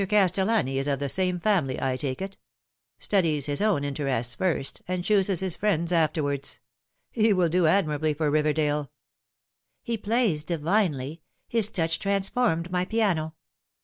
[0.09, 2.35] Castellani is of the same family, I take it
[2.97, 6.59] studies his own interests first, and chooses his friends afterwards*
[7.11, 8.89] He will do admirably for Riverdale.""
[9.83, 11.21] He plays divinely.
[11.47, 13.35] His touch transformed my piano."